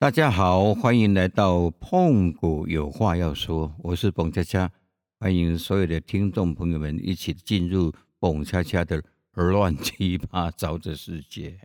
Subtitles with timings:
[0.00, 4.70] 大家好，欢迎来到碰谷有话要说，我是蹦恰恰，
[5.18, 11.58] 欢迎所有的听众朋友们一起进入蹦恰恰的乱七八糟的世界。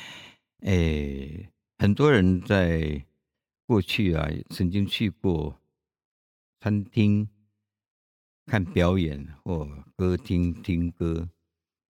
[0.64, 3.04] 哎，很多人在
[3.66, 5.60] 过去啊，曾经去过
[6.62, 7.28] 餐厅
[8.46, 11.28] 看表演或歌厅听歌，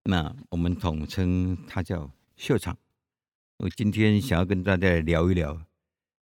[0.05, 2.77] 那我们统称它叫秀场。
[3.57, 5.61] 我今天想要跟大家聊一聊。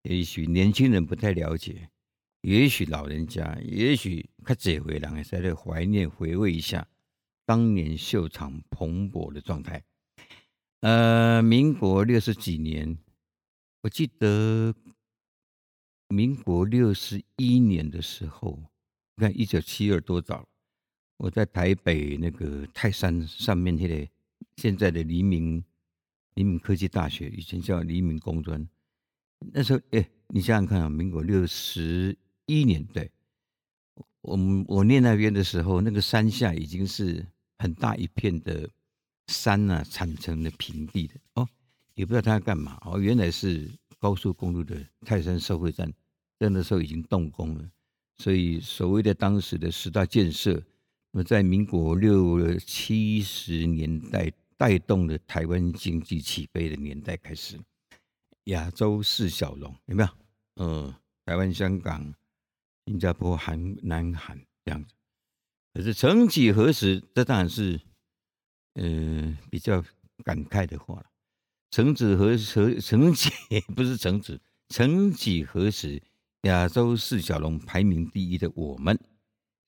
[0.08, 1.90] 也许年轻人不太了解，
[2.42, 6.88] 也许老人家，也许看这回人在这怀念回味一下
[7.46, 9.84] 当年秀场蓬勃的状态。
[10.80, 12.98] 呃，民国六十几年，
[13.82, 14.74] 我记得
[16.08, 18.64] 民国六十一年的时候，
[19.16, 20.48] 你看一九七二多早，
[21.18, 24.08] 我在台北那个泰山上面那个
[24.56, 25.62] 现在的黎明
[26.36, 28.66] 黎明科技大学，以前叫黎明工专。
[29.54, 33.10] 那时候，哎，你想想看啊，民国六十一年，对，
[34.22, 37.26] 我我念那边的时候，那个山下已经是
[37.60, 38.70] 很大一片的
[39.28, 41.48] 山啊，产成了平地的哦，
[41.94, 45.92] 也不知道他要干嘛哦，原来是高速公路的泰山收费站，
[46.40, 47.70] 在那时候已经动工了，
[48.18, 50.54] 所以所谓的当时的十大建设，
[51.12, 57.58] 那么在民国六七十年代带动了台湾经济起飞的年代开始。
[58.48, 60.10] 亚洲四小龙有没有？
[60.56, 60.94] 嗯，
[61.26, 62.14] 台湾、香港、
[62.86, 64.94] 新加坡、韩、南韩这样子。
[65.74, 67.80] 可是曾几何时，这当然是
[68.76, 69.84] 嗯比较
[70.24, 71.06] 感慨的话了。
[71.72, 73.30] 曾几何时， 曾几
[73.76, 76.02] 不是曾几，曾几何时，
[76.44, 78.98] 亚洲四小龙排名第一的我们，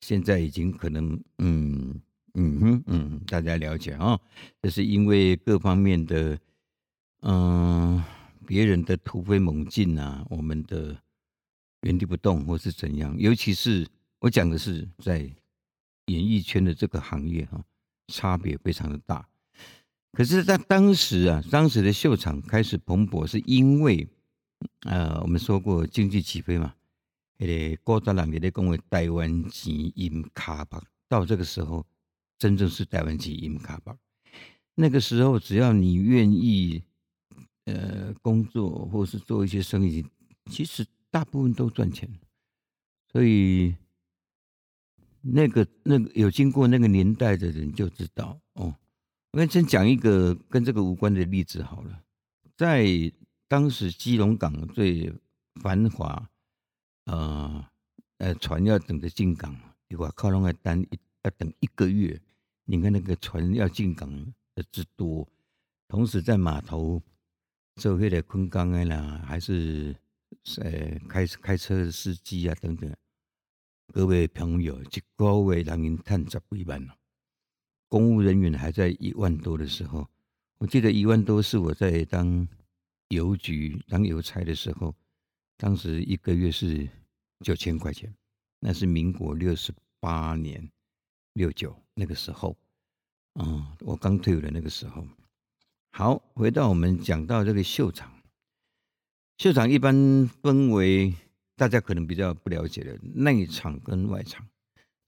[0.02, 2.02] 现在已经可能嗯
[2.34, 4.20] 嗯哼嗯，大家了解啊？
[4.62, 6.40] 这是因为各方面的
[7.22, 8.02] 嗯。
[8.50, 11.00] 别人的突飞猛进啊，我们的
[11.82, 13.16] 原地不动或是怎样？
[13.16, 13.88] 尤其是
[14.22, 15.20] 我讲的是在
[16.08, 17.64] 演艺圈的这个行业哈，
[18.08, 19.30] 差别非常的大。
[20.14, 24.08] 可是，在当时啊，当时的秀场开始蓬勃，是因为
[24.88, 26.74] 呃，我们说过经济起飞嘛。
[27.38, 30.82] 诶，郭大郎也在讲为台湾钱银卡吧。
[31.08, 31.86] 到这个时候，
[32.40, 33.96] 真正是台湾钱银卡吧。
[34.74, 36.82] 那个时候，只要你愿意。
[37.72, 40.04] 呃，工作或是做一些生意，
[40.46, 42.10] 其实大部分都赚钱。
[43.12, 43.76] 所以
[45.22, 48.76] 那个那个有经过那个年代的人就知道哦。
[49.32, 52.04] 我跟先讲一个跟这个无关的例子好了。
[52.58, 52.86] 在
[53.48, 55.14] 当时基隆港最
[55.62, 56.30] 繁华，
[57.06, 57.66] 呃
[58.18, 59.56] 呃，船要等着进港，
[59.88, 62.20] 如果靠拢个单一要等一个月。
[62.66, 65.28] 你看那个船要进港的之多，
[65.88, 67.02] 同时在码头。
[67.80, 69.96] 做迄个空港的啦，还是
[70.58, 72.94] 呃开开车的司机啊等等，
[73.94, 76.98] 各位朋友，一个月让人赚十几万了。
[77.88, 80.06] 公务人员还在一万多的时候，
[80.58, 82.46] 我记得一万多是我在当
[83.08, 84.94] 邮局当邮差的时候，
[85.56, 86.86] 当时一个月是
[87.40, 88.14] 九千块钱，
[88.60, 90.70] 那是民国六十八年
[91.32, 92.58] 六九那个时候，
[93.36, 95.08] 嗯，我刚退伍的那个时候。
[95.92, 98.14] 好，回到我们讲到这个秀场，
[99.38, 101.14] 秀场一般分为
[101.56, 104.48] 大家可能比较不了解的内场跟外场。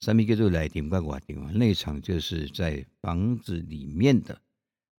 [0.01, 1.51] 什么叫做来顶外外顶啊？
[1.51, 4.41] 内场就是在房子里面的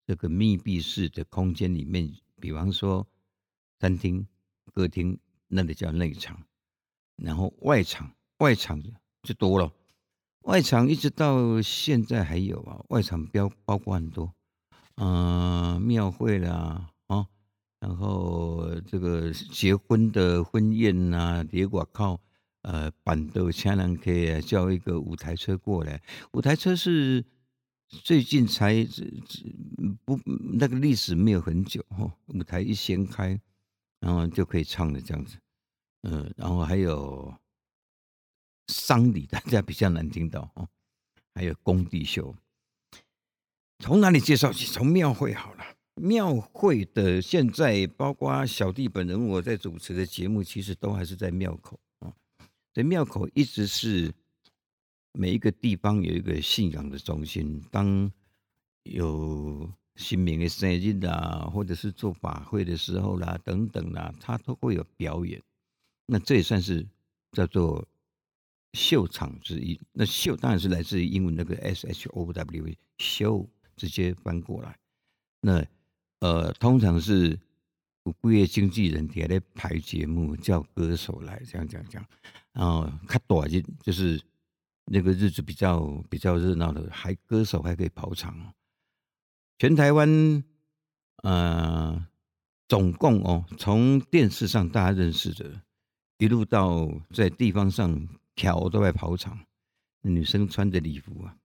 [0.06, 3.06] 这个密闭式的空间里面，比方说
[3.80, 4.28] 餐厅、
[4.72, 6.44] 歌厅，那里叫内场。
[7.18, 8.81] 然后外场，外场
[9.24, 9.74] 就多了，
[10.44, 14.34] 外场一直到现在还有啊，外场标包括很多。
[14.96, 17.28] 嗯，庙会啦，哦，
[17.79, 22.19] 然后这个结婚的婚宴呐，别我靠，
[22.62, 26.02] 呃，板凳前两以叫一个舞台车过来，
[26.34, 27.25] 舞台车是
[27.88, 28.88] 最近才
[30.06, 30.19] 不
[30.53, 33.40] 那个历史没有很久哈，舞台一掀开，
[34.00, 35.37] 然后就可以唱的这样子，
[36.03, 37.34] 嗯，然后还有
[38.67, 40.67] 丧礼，大家比较难听到哦，
[41.34, 42.35] 还有工地秀。
[43.82, 44.66] 从哪里介绍起？
[44.68, 45.66] 从庙会好了。
[45.96, 52.14] 庙会的现在，包括小弟本人我在主持的节目，其实都还是在庙口啊。
[52.74, 54.14] 在庙口一直是
[55.14, 57.60] 每一个地方有一个信仰的中心。
[57.72, 58.10] 当
[58.84, 65.42] 有新民的生日啦，或者是做法会的时候啦，等等啦，它都会有表演。
[66.06, 66.86] 那这也算是
[67.32, 67.84] 叫做
[68.74, 69.80] 秀场之一。
[69.92, 73.50] 那秀当然是来自于英文那个 S H O W 秀。
[73.82, 74.78] 直接翻过来，
[75.40, 75.66] 那
[76.20, 77.40] 呃，通常是
[78.04, 82.06] 有几个经纪人在咧排节目，叫歌手来这样讲讲，
[82.54, 84.22] 然后看短日就是
[84.86, 85.82] 那个日子比较
[86.12, 88.54] 比较热闹的，还歌手还可以跑场哦。
[89.58, 90.44] 全台湾，
[91.24, 92.08] 呃，
[92.68, 95.60] 总共哦，从电视上大家认识的，
[96.20, 99.44] 一路到在地方上跳都在跑场，
[100.02, 101.36] 女生穿着礼服啊，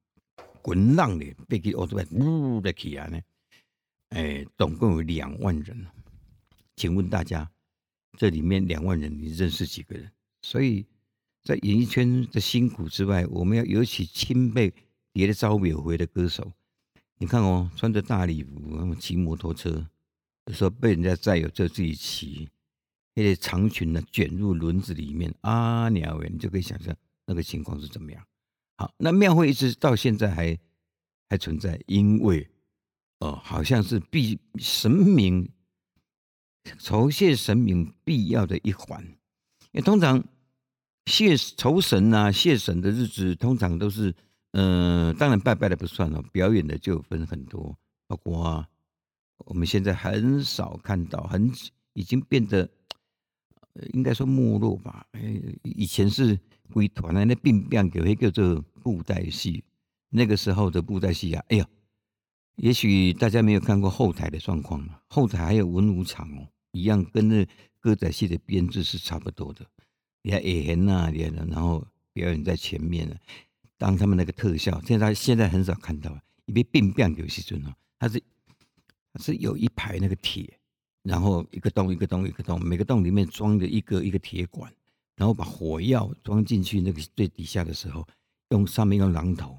[0.66, 3.20] 滚浪的飞机都在呜的起来呢，
[4.08, 5.86] 哎，总共有两万人。
[6.74, 7.48] 请问大家，
[8.18, 10.10] 这里面两万人，你认识几个人？
[10.42, 10.84] 所以
[11.44, 14.74] 在演艺圈的辛苦之外，我们要尤其钦佩
[15.12, 16.52] 别的招表回的歌手。
[17.18, 19.88] 你看哦，穿着大礼服，骑摩托车，
[20.46, 22.48] 有时候被人家载有就自己骑，
[23.14, 26.92] 那些长裙呢卷入轮子里面啊，鸟你就可以想象
[27.24, 28.26] 那个情况是怎么样。
[28.76, 30.58] 好，那庙会一直到现在还
[31.28, 32.48] 还存在，因为
[33.20, 35.50] 哦，好像是必神明。
[36.80, 39.00] 酬谢神明必要的一环，
[39.70, 40.24] 因为通常
[41.04, 44.12] 谢酬神啊、谢神的日子，通常都是，
[44.50, 47.78] 嗯，当然拜拜的不算了，表演的就分很多，
[48.08, 48.66] 包括
[49.38, 51.52] 我们现在很少看到，很
[51.92, 52.68] 已经变得，
[53.92, 55.06] 应该说没落吧。
[55.62, 56.38] 以前是
[56.72, 59.64] 归团的那并变给叫做布袋戏，
[60.10, 61.66] 那个时候的布袋戏啊，哎呀，
[62.56, 66.48] 也许大家没有看过后台的状况后台还有文武场哦。
[66.72, 67.46] 一样跟那
[67.80, 69.66] 歌仔戏的编制是差不多的，
[70.20, 73.16] 你看演员那里的，然后表演在前面了，
[73.78, 76.12] 当他们那个特效，现在现在很少看到，
[76.44, 78.22] 因为并变有些阵哦，它是
[79.10, 80.55] 它是有一排那个铁，
[81.06, 84.72] 然后一个洞一个洞一个洞，每个洞里面装着一个一个铁管，
[85.14, 88.06] 然后把火药装进去那个最底下的时候，
[88.50, 89.58] 用上面用榔头，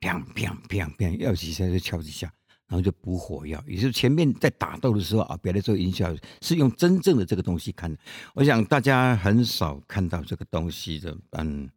[0.00, 2.32] 砰砰砰砰，要几下就敲几下。
[2.68, 6.12] 然后就补火药，也就是前面在打斗的时候啊，别的时候音效
[6.42, 7.96] 是用真正的这个东西看。
[8.34, 11.70] 我想大家很少看到这个东西的，嗯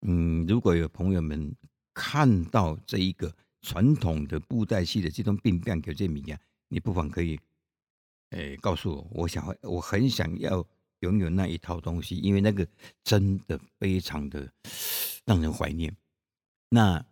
[0.00, 1.54] 嗯，如果有朋友们
[1.94, 6.36] 看到这一个传统的布袋戏的这种病变给这名啊，
[6.66, 7.38] 你不妨可以，
[8.32, 10.66] 诶，告诉我，我想我很想要
[11.00, 12.66] 拥有那一套东西，因为那个
[13.02, 14.52] 真的非常的
[15.24, 15.96] 让人怀念。
[16.68, 17.02] 那。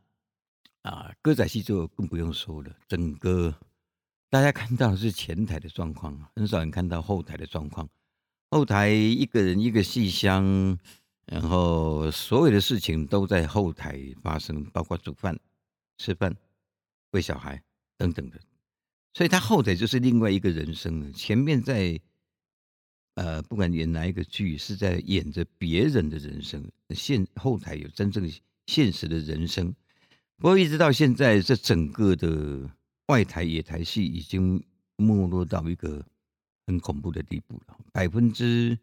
[0.83, 2.75] 啊，歌仔戏就更不用说了。
[2.89, 3.55] 整个
[4.31, 7.87] 大家看到的是前台的状况，很少人看到后台的状况。
[8.51, 10.79] 后台一个人一个戏箱，
[11.27, 15.39] 然后所有的事情都在后台发生，包括煮饭、
[15.99, 16.35] 吃饭、
[17.11, 17.63] 喂小孩
[17.99, 18.41] 等等的。
[19.13, 21.13] 所以他后台就是另外一个人生了。
[21.13, 22.01] 前面在
[23.15, 26.65] 呃，不管演哪一个剧，是在演着别人的人生。
[26.91, 28.31] 现后台有真正
[28.67, 29.75] 现实的人生。
[30.37, 32.71] 不过，一直到现在，这整个的
[33.09, 34.63] 外台野台戏已经
[34.97, 36.03] 没落到一个
[36.67, 37.77] 很恐怖的地步了。
[37.93, 38.79] 百分之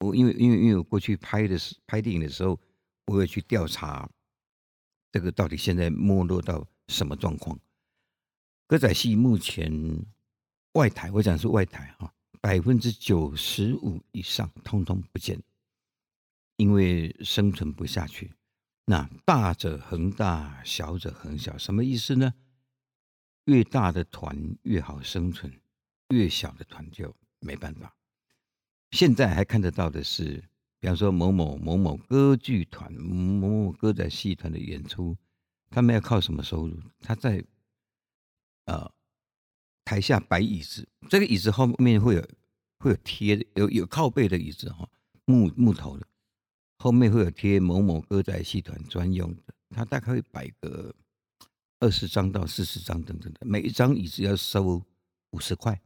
[0.00, 2.60] 我因为因为因为我过去拍的是拍电影的时候，
[3.06, 4.10] 我会去调查
[5.12, 7.58] 这个到底现在没落到什么状况。
[8.72, 9.70] 歌仔戏目前
[10.72, 12.10] 外台，我讲是外台哈，
[12.40, 15.38] 百分之九十五以上通通不见，
[16.56, 18.32] 因为生存不下去。
[18.86, 22.32] 那大者恒大，小者恒小，什么意思呢？
[23.44, 25.52] 越大的团越好生存，
[26.08, 27.94] 越小的团就没办法。
[28.92, 30.42] 现在还看得到的是，
[30.80, 35.14] 比方说某某某某歌剧团、某某歌仔戏团的演出，
[35.68, 36.74] 他们要靠什么收入？
[37.00, 37.44] 他在
[38.64, 38.90] 呃
[39.84, 42.28] 台下摆椅子，这个椅子后面会有
[42.78, 44.88] 会有贴有有靠背的椅子哈，
[45.24, 46.06] 木木头的。
[46.78, 50.92] 后面会有贴某某歌仔戏团专用的，他大概会摆个
[51.78, 54.84] 二十张到四十张等等的，每一张椅子要收
[55.30, 55.80] 五十块。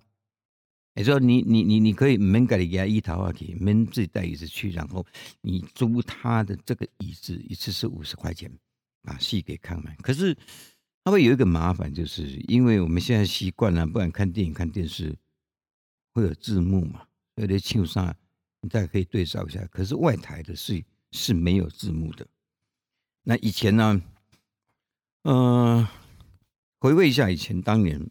[0.94, 5.04] 也就说，你你你你可以门给他一套啊，给门自己带椅子去，然后
[5.42, 8.50] 你租他的这个椅子一次是五十块钱，
[9.02, 9.96] 把戏给看完。
[9.96, 10.34] 可是
[11.06, 15.16] 它会有一个麻烦，就是因为我们现在习惯了，不管看电影看电视
[16.12, 18.12] 会有字幕嘛，有点庆上。
[18.68, 22.26] 大家可以对照一下，可是外台的是是没有字幕的。
[23.22, 24.02] 那以前呢，
[25.22, 25.86] 嗯，
[26.80, 28.10] 回味一下以前当年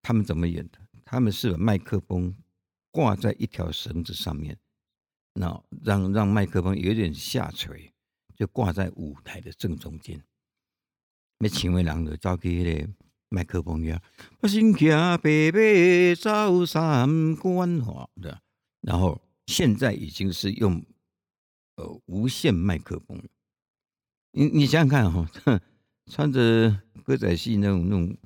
[0.00, 0.78] 他们怎么演的？
[1.04, 2.32] 他们是把麦克风
[2.92, 4.56] 挂在一条绳子上面，
[5.32, 7.92] 那让让麦克风有点下垂，
[8.36, 10.22] 就挂在舞台的正中间。
[11.38, 12.88] 那请问人就走起个
[13.28, 14.02] 麦克风呀，
[14.40, 18.40] 我心骑白马走三关花的，
[18.80, 19.20] 然后。
[19.46, 20.84] 现在已经是用
[21.76, 23.24] 呃无线麦克风了。
[24.32, 25.30] 你你想想看哈，
[26.10, 28.16] 穿着歌仔戏那种那种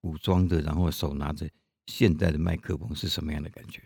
[0.00, 1.46] 古装的，然后手拿着
[1.84, 3.82] 现代的麦克风是什么样的感觉？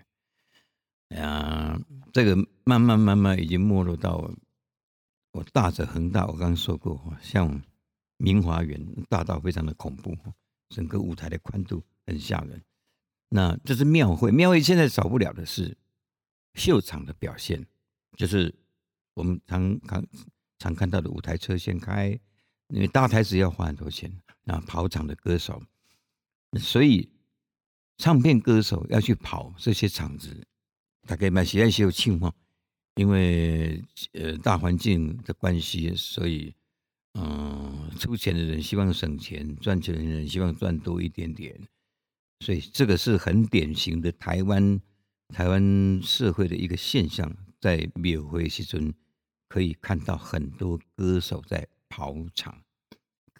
[1.20, 1.80] 啊，
[2.12, 4.32] 这个慢慢慢慢已经没落到
[5.32, 7.60] 我大者恒大，我刚刚说过，像
[8.18, 10.14] 明华园大到非常的恐怖，
[10.68, 12.62] 整个舞台的宽度很吓人。
[13.30, 15.76] 那这是庙会，庙会现在少不了的是
[16.54, 17.66] 秀场的表现，
[18.16, 18.54] 就是
[19.14, 20.06] 我们常常
[20.58, 22.18] 常看到的舞台车先开，
[22.68, 24.10] 因为大台子要花很多钱，
[24.44, 25.62] 然后跑场的歌手，
[26.58, 27.10] 所以
[27.98, 30.46] 唱片歌手要去跑这些场子，
[31.06, 32.34] 大概蛮喜爱秀庆哦，
[32.94, 36.54] 因为呃大环境的关系，所以
[37.14, 41.58] 嗯出钱的人希望省钱，赚钱的人希望赚多一点点。
[42.40, 44.80] 所以这个是很典型的台湾
[45.28, 48.94] 台湾社会的一个现象，在庙会时阵
[49.48, 52.62] 可以看到很多歌手在跑场，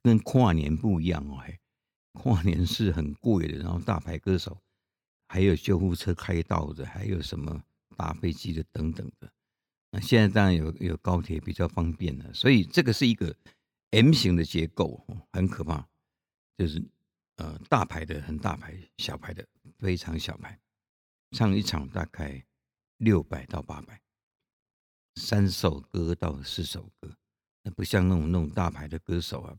[0.02, 1.38] 跟跨年不一样哦。
[2.14, 4.58] 跨年是很贵的，然后大牌歌手，
[5.28, 7.62] 还有救护车开道的，还有什么
[7.96, 9.30] 搭飞机的等等的。
[9.92, 13.36] 那现在当然有有高铁比较方便了，所以这个是一个
[13.90, 15.88] M 型的结构，很可怕，
[16.56, 16.82] 就是。
[17.40, 19.46] 呃，大牌的很大牌，小牌的
[19.78, 20.58] 非常小牌，
[21.30, 22.44] 唱一场大概
[22.96, 24.02] 六百到八百，
[25.14, 27.16] 三首歌到四首歌，
[27.62, 29.56] 那不像那种那种大牌的歌手啊，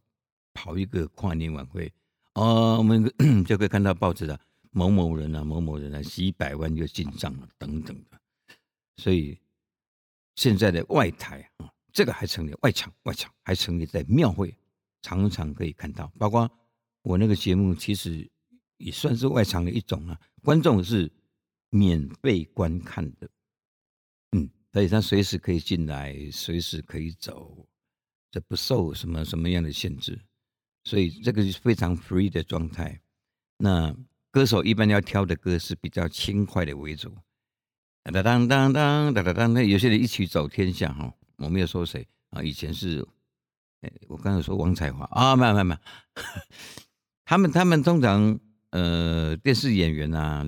[0.54, 1.90] 跑一个跨年晚会，
[2.34, 3.10] 哦，我们
[3.48, 4.38] 就可以看到报纸的
[4.72, 8.20] 某某人啊，某某人啊，几百万就进账了等等的，
[8.98, 9.40] 所以
[10.36, 14.56] 现在的外台啊，这个还成立外场，外场还成立在庙会，
[15.02, 16.50] 常常可以看到，包括。
[17.02, 18.30] 我那个节目其实
[18.76, 21.10] 也算是外场的一种啊，观众是
[21.70, 23.30] 免费观看的，
[24.34, 27.66] 嗯，所以他随时可以进来，随时可以走，
[28.30, 30.20] 这不受什么什么样的限制，
[30.84, 33.02] 所以这个是非常 free 的状态。
[33.58, 33.96] 那
[34.30, 37.16] 歌手一般要挑的歌是比较轻快的为主，
[38.04, 43.06] 当当当当当当，那有些人一曲走天下哈，我没有说谁啊，以前是，
[43.82, 45.80] 哎，我刚才说王彩华啊，没有没有没有。
[47.26, 48.40] 他们他们通常
[48.72, 50.46] 呃电视演员啊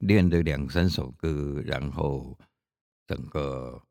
[0.00, 2.38] 练的两三首歌，然后
[3.06, 3.82] 整个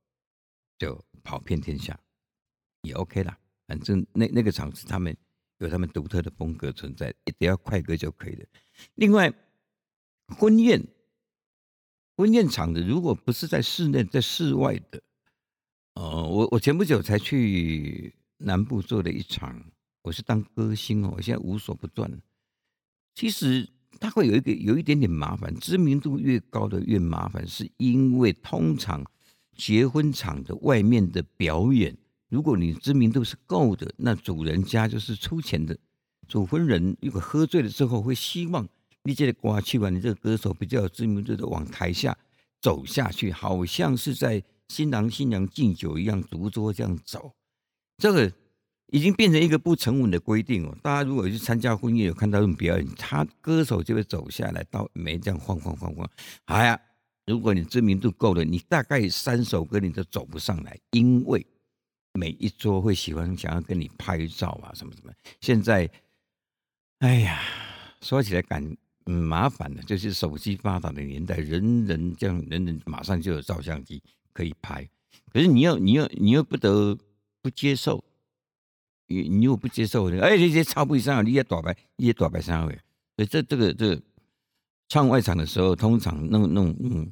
[0.78, 2.00] 就跑遍天下
[2.82, 3.38] 也 OK 啦。
[3.66, 5.16] 反正那那个场子他们
[5.60, 8.46] 有他们独特的风格存在，只要快歌就可以了。
[8.96, 9.34] 另外
[10.28, 10.86] 婚宴
[12.18, 15.02] 婚宴场子如果不是在室内，在室外的，
[15.96, 19.64] 哦，我我前不久才去南部做了一场。
[20.02, 22.12] 我是当歌星哦，我现在无所不赚。
[23.16, 23.70] 其实
[24.00, 29.06] 他会有一个有一点点麻烦，知名度越高的越麻烦，是因为通常
[29.56, 31.96] 结婚场的外面的表演，
[32.28, 35.78] 如果你知名度是够的，那主人家就是出钱的。
[36.28, 38.68] 主婚人如果喝醉了之后，会希望
[39.04, 42.18] 你这个刮去吧，你这个歌手比较有知名度的往台下
[42.60, 44.44] 走下去，好像是在
[44.74, 47.36] 新郎新娘敬酒一样，独桌这样走，
[47.98, 48.34] 这个。
[48.88, 50.78] 已经变成一个不成文的规定哦。
[50.84, 56.08] 大家如果去参加婚宴，有看到这种表演，他歌手就会走下来到没这样晃晃晃晃。
[56.46, 56.80] 哎呀，
[57.26, 61.44] 如果你知名度够了，你大概三首歌你都走不上来，因为
[62.14, 65.12] 每一桌会喜欢想要跟你拍照啊，什么什么。
[65.42, 65.90] 现在，
[67.00, 67.42] 哎呀，
[68.02, 68.64] 说起来感
[69.06, 74.90] 嗯麻烦的，就是手机发达的年代，人人这样，人人马上就有照相机可以拍。
[75.32, 76.98] 可是你要你要你又不得
[77.42, 78.04] 不接受。
[79.06, 82.74] 你你又不接受，哎，这些超不上，你也打牌，你也大白三位，
[83.18, 84.02] 所以这这个这
[84.88, 87.12] 唱外场的时候，通常那种那种嗯，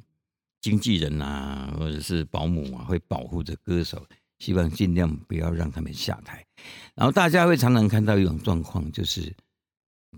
[0.60, 4.04] 经纪人啊，或者是保姆啊，会保护着歌手，
[4.38, 6.44] 希望尽量不要让他们下台。
[6.94, 9.36] 然后大家会常常看到一种状况，就是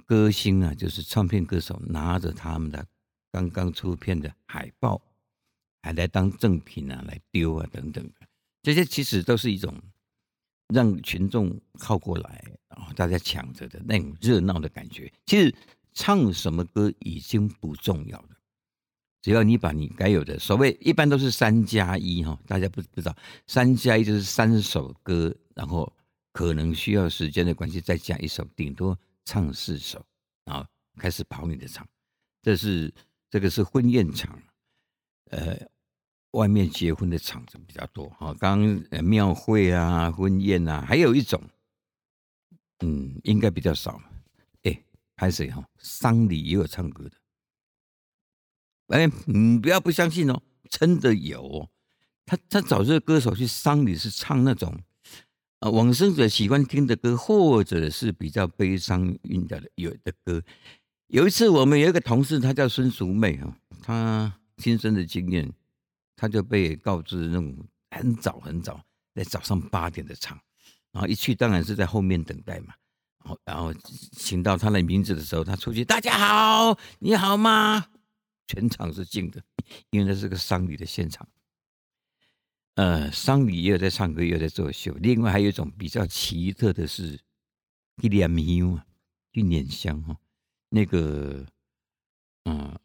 [0.06, 2.86] 歌星啊，就是唱片歌手拿着他们的
[3.32, 5.02] 刚刚出片的海报，
[5.84, 8.26] 还来当赠品啊，来丢啊等等的，
[8.62, 9.78] 这些其实都是一种。
[10.72, 15.12] 让群众靠过来，然后大家抢着的那种热闹的感觉。
[15.26, 15.54] 其实
[15.92, 18.30] 唱什么歌已经不重要了，
[19.20, 23.14] 只要你把你该有的所谓一般都是三加一哈，大家不不知道
[23.46, 25.92] 三加一就是三首歌，然后
[26.32, 30.02] 可能需要时间的关系再加一首，顶多唱四首，
[30.46, 31.86] 然后开始跑你的场。
[32.40, 32.92] 这是
[33.28, 34.42] 这个是婚宴场，
[35.30, 35.58] 呃。
[36.34, 38.58] 外面结婚的场子比较多哈，刚
[39.02, 41.42] 庙会啊、婚宴啊，还有一种，
[42.80, 44.00] 嗯，应该比较少。
[44.62, 44.82] 哎，
[45.16, 45.64] 拍谁哈？
[45.78, 47.12] 丧礼也有唱歌的。
[48.88, 51.70] 哎，你不要不相信哦，真的有哦。
[52.26, 54.78] 他他找这个歌手去丧礼，是唱那种
[55.60, 60.42] 啊往生者喜欢听的歌，或者是比较悲伤韵调的有的歌。
[61.08, 64.40] 有一次，我们有一个同事，他叫孙淑妹哈，他。
[64.56, 65.52] 亲身的经验，
[66.16, 67.56] 他就被告知那种
[67.90, 70.38] 很早很早，在早上八点的场，
[70.92, 72.74] 然后一去当然是在后面等待嘛。
[73.24, 73.72] 然后然后
[74.12, 77.86] 请到他的名字的时候，他出去，大家好，你好吗？
[78.46, 79.42] 全场是静的，
[79.88, 81.26] 因为那是个丧礼的现场。
[82.74, 84.92] 呃，丧礼也有在唱歌，也有在作秀。
[85.00, 87.18] 另外还有一种比较奇特的是，
[88.02, 88.86] 去念香啊，
[89.32, 90.18] 去捻香哈。
[90.68, 91.46] 那个，
[92.44, 92.78] 嗯，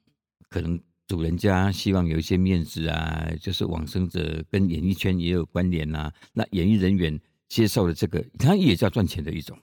[0.48, 0.80] 可能
[1.10, 6.12] 主人家希望有一些面子啊，就是往生者跟演艺圈也有关联呐。
[6.34, 9.58] 那演艺人员接受了这个，他也叫赚钱的一种。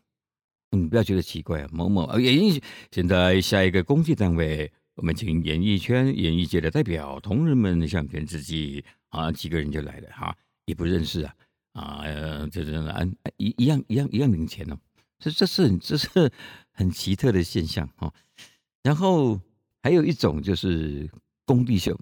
[0.72, 2.60] 你不要觉得奇怪啊，某某啊，演艺
[2.90, 8.82] 现在下一个公祭单位，我们请演艺圈、演艺界的代表同仁们向前致敬。
[9.10, 11.34] 啊，几个人就来了哈，也不认识啊，
[11.74, 13.00] 啊，这这啊
[13.36, 14.76] 一一样一样一样领钱哦，
[15.20, 16.08] 这这是这是
[16.72, 18.12] 很奇特的现象哈。
[18.82, 19.40] 然后
[19.84, 21.08] 还有一种就是
[21.46, 21.98] 工地秀，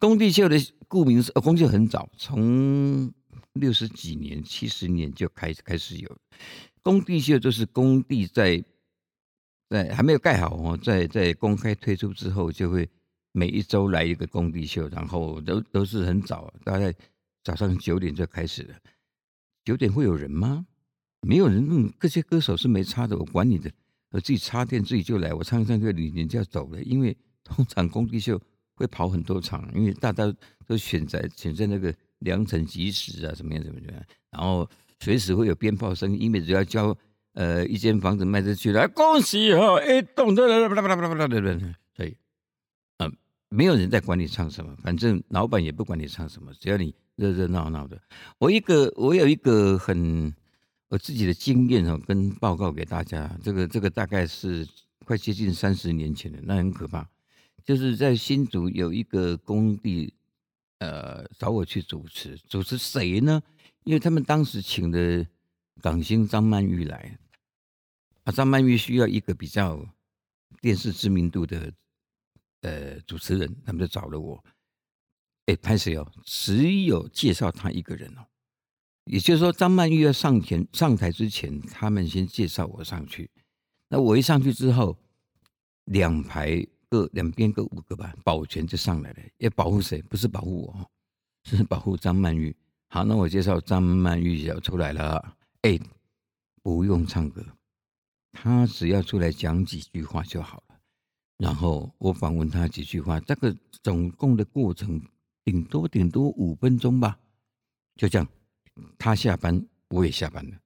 [0.00, 3.12] 工地秀的顾名思，工地秀很早，从
[3.52, 6.18] 六十几年、七十年就开始开始有
[6.82, 8.64] 工地秀，就是工地在
[9.68, 12.88] 在还没有盖好哦，在在公开推出之后就会。
[13.34, 16.94] 每一周来一个工地秀，然后都都是很早，大概
[17.42, 18.74] 早上九点就开始了。
[19.64, 20.66] 九点会有人吗？
[21.22, 23.72] 没有人，嗯，这些歌手是没插的，我管你的，
[24.10, 25.32] 我自己插电自己就来。
[25.32, 26.82] 我唱一唱歌你你就要走了。
[26.82, 28.38] 因为通常工地秀
[28.82, 30.34] 会跑很多场，因为大家
[30.66, 36.96] 都选择选择那个良辰吉时啊，怎么样怎么样，然后随时会有鞭炮声，因为只要交
[37.34, 42.16] 呃一间房子卖出去了，恭喜哈，一栋的啦啦啦啦啦啦的，对，
[42.98, 43.16] 嗯，
[43.48, 47.96] 没有人在管你唱什么，反正老板也不管你唱什么，只要你热热闹闹的。
[48.38, 50.34] 我一个我有一个很
[50.88, 54.66] 我自己的经验哦，跟报告给大家，这个这个大概是
[55.04, 57.08] 快接近三十年前了，那很可怕。
[57.64, 60.14] 就是在新竹有一个工地，
[60.78, 63.42] 呃，找我去主持，主持谁呢？
[63.84, 65.26] 因为他们当时请的
[65.80, 67.18] 港星张曼玉来，
[68.24, 69.84] 啊，张曼玉需要一个比较
[70.60, 71.72] 电视知名度的。
[72.62, 74.44] 呃，主持人他们就找了我，
[75.46, 76.12] 哎，拍谁哦？
[76.24, 78.24] 只有介绍他一个人哦，
[79.06, 83.28] 也就是说，张曼玉要上前上台之前，他们先介绍我上去。
[83.88, 84.96] 那我一上去之后，
[85.86, 90.02] 两排各两边各五个吧，保全就上来了，要保护谁？
[90.02, 90.90] 不是保护我，
[91.44, 92.54] 是保护张曼玉。
[92.88, 95.80] 好，那我介绍张曼玉要出来了，哎，
[96.62, 97.42] 不用唱歌，
[98.32, 100.78] 他只要出来讲几句话就好了。
[101.38, 105.00] 然后我访问他几句话，这个总共的过程
[105.44, 107.18] 顶多顶多五分钟吧，
[107.96, 108.28] 就这样，
[108.98, 110.58] 他下班我也下班了，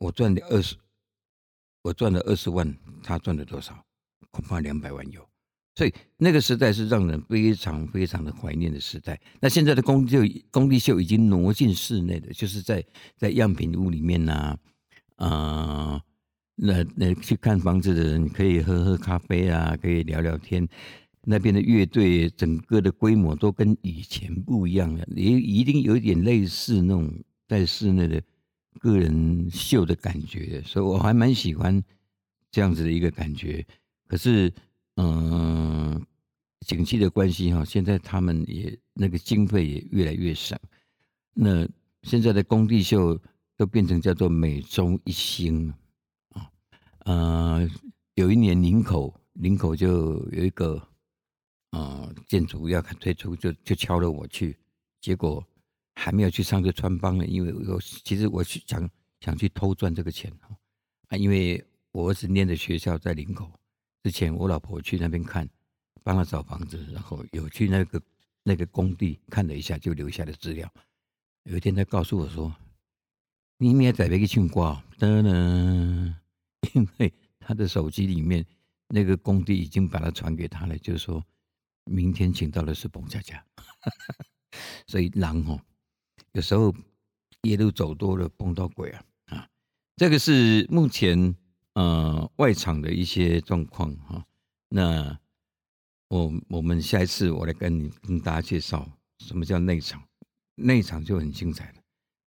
[0.00, 0.76] 我赚了二十，
[1.82, 3.86] 我赚了二十万，他赚了多少？
[4.32, 5.24] 恐怕两百万有。
[5.76, 9.18] 所以那个时代是让人非常非常的怀念的时代。
[9.40, 12.84] 那现在的工地秀，工地秀已经挪进室内的，就是在
[13.16, 14.58] 在样品屋里面呐，
[15.14, 16.02] 啊。
[16.54, 20.68] 那那去看房子的人可以喝喝咖啡啊，可以聊聊天。
[21.22, 27.10] 那边的乐队整个的规模都跟以前不一样了，也一定有点类似那种
[27.48, 28.22] 在室内的
[28.78, 31.82] 个人秀的感觉，所以我还蛮喜欢
[32.50, 33.66] 这样子的一个感觉。
[34.12, 34.52] 可是，
[34.96, 36.06] 嗯，
[36.66, 40.54] 景气的关系哈，现在他们也那个经费也越来越少。
[41.32, 41.66] 那
[42.02, 43.18] 现在的工地秀
[43.56, 45.72] 都变成叫做美中一星。
[47.06, 47.66] 呃，
[48.16, 50.86] 有一年林口，林口就有一个
[51.70, 54.58] 呃建筑要推出，就就敲了我去，
[55.00, 55.42] 结果
[55.94, 58.86] 还没有去上就穿帮了，因为我其实我去想
[59.20, 60.30] 想去偷赚这个钱
[61.08, 63.50] 啊，因为我儿子念的学校在林口，
[64.02, 65.48] 之前我老婆去那边看，
[66.02, 68.02] 帮他找房子，然后有去那个
[68.42, 70.72] 那个工地看了一下，就留下的资料。
[71.44, 72.54] 有一天他告诉我说
[73.58, 76.14] ：“你明天在别个唱歌，噔噔。
[76.74, 78.44] ”因为他的手机里面
[78.88, 81.24] 那个工地已经把它传给他了，就是说
[81.84, 83.44] 明天请到的是彭佳佳，
[84.86, 85.60] 所以狼哦，
[86.32, 86.72] 有时候
[87.42, 89.48] 夜路走多了碰到鬼啊啊！
[89.96, 91.34] 这个是目前
[91.74, 94.24] 呃外场的一些状况哈。
[94.68, 95.18] 那
[96.08, 100.02] 我我们下一次我来跟你跟大家介绍什么叫内场，
[100.54, 101.80] 内场就很精彩了。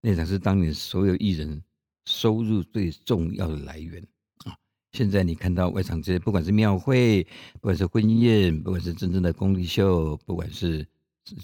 [0.03, 1.63] 内场是当年所有艺人
[2.07, 4.03] 收入最重要的来源
[4.45, 4.57] 啊。
[4.93, 7.23] 现在你看到外场这些，不管是庙会，
[7.55, 10.87] 不管是婚宴，不管是真正的公益秀，不管是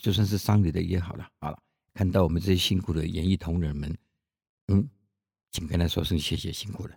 [0.01, 1.59] 就算是丧礼的也好了，好了，
[1.93, 3.97] 看到我们这些辛苦的演艺同仁们，
[4.69, 4.89] 嗯，
[5.53, 6.97] 请跟他说声谢谢，辛苦了，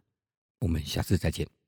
[0.60, 1.59] 我们下次再见。